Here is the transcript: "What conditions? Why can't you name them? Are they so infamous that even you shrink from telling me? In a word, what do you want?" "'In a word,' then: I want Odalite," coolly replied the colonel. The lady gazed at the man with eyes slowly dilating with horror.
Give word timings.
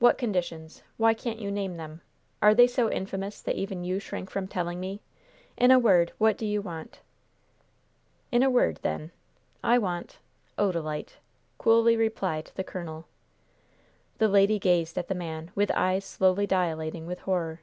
"What 0.00 0.18
conditions? 0.18 0.82
Why 0.98 1.14
can't 1.14 1.38
you 1.38 1.50
name 1.50 1.78
them? 1.78 2.02
Are 2.42 2.52
they 2.54 2.66
so 2.66 2.90
infamous 2.92 3.40
that 3.40 3.54
even 3.56 3.84
you 3.84 3.98
shrink 3.98 4.28
from 4.28 4.46
telling 4.46 4.78
me? 4.78 5.00
In 5.56 5.70
a 5.70 5.78
word, 5.78 6.12
what 6.18 6.36
do 6.36 6.44
you 6.44 6.60
want?" 6.60 7.00
"'In 8.30 8.42
a 8.42 8.50
word,' 8.50 8.80
then: 8.82 9.12
I 9.64 9.78
want 9.78 10.18
Odalite," 10.58 11.16
coolly 11.56 11.96
replied 11.96 12.50
the 12.54 12.64
colonel. 12.64 13.06
The 14.18 14.28
lady 14.28 14.58
gazed 14.58 14.98
at 14.98 15.08
the 15.08 15.14
man 15.14 15.50
with 15.54 15.70
eyes 15.70 16.04
slowly 16.04 16.46
dilating 16.46 17.06
with 17.06 17.20
horror. 17.20 17.60